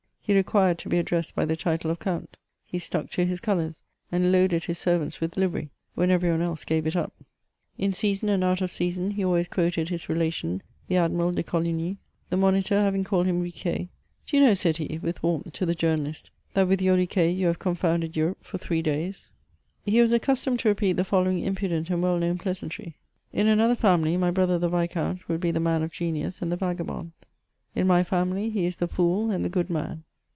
[0.23, 3.83] He required to be addressed by the title of count; he stuck to his colours,
[4.09, 7.13] and k>aded his servants with livery when every one else gave it up.
[7.77, 11.97] In season and out of season he always quoted his relation, the Admiral de Coligny.
[12.29, 13.25] The Moniteur havmg called.
[13.25, 13.87] him Riquet— <•
[14.25, 17.59] Do you know," said he, with warmth to the journalist," that with your Riquet you have
[17.59, 19.31] confounded Europe for three days
[19.85, 23.47] r He was accustomed to repeat the following impudent and well known pleasantry :—*' In
[23.47, 27.11] another family my brother the viscount would be the man of gfenius and the va&rabond:
[27.75, 30.03] in my family he is the fool and the gotlman."